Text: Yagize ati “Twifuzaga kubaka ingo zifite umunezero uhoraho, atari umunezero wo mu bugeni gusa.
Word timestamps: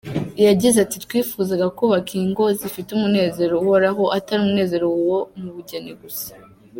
Yagize 0.45 0.77
ati 0.85 0.97
“Twifuzaga 1.05 1.67
kubaka 1.77 2.11
ingo 2.23 2.45
zifite 2.59 2.89
umunezero 2.93 3.53
uhoraho, 3.61 4.03
atari 4.17 4.39
umunezero 4.43 4.85
wo 5.07 5.19
mu 5.41 5.49
bugeni 5.55 5.93
gusa. 6.01 6.31